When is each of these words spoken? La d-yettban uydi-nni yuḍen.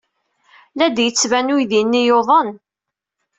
La 0.77 0.87
d-yettban 0.95 1.51
uydi-nni 1.55 2.01
yuḍen. 2.07 2.49